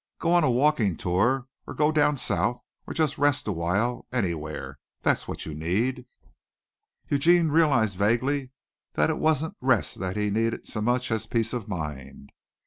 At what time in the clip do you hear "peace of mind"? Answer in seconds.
11.27-12.31